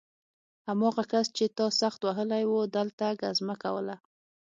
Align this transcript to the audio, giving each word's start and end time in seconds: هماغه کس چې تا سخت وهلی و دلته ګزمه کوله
هماغه 0.69 1.03
کس 1.11 1.27
چې 1.37 1.45
تا 1.57 1.65
سخت 1.81 1.99
وهلی 2.03 2.43
و 2.51 2.55
دلته 2.75 3.05
ګزمه 3.21 3.55
کوله 3.63 3.95